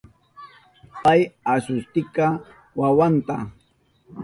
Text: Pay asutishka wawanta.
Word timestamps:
Pay 1.03 1.21
asutishka 1.53 2.25
wawanta. 2.79 3.35